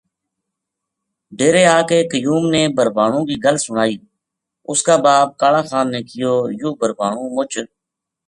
ڈیرے 1.37 1.63
آ 1.75 1.77
کے 1.89 1.99
قیو 2.11 2.35
م 2.41 2.43
نے 2.53 2.61
بھربھانو 2.75 3.19
کی 3.29 3.35
گل 3.45 3.55
سنائی 3.65 3.95
اس 4.69 4.79
کا 4.87 4.95
باپ 5.05 5.27
کالا 5.39 5.61
خان 5.69 5.85
نے 5.93 5.99
کہیو 6.07 6.33
یوہ 6.59 6.73
بھربھانو 6.79 7.21
مُچ 7.35 7.51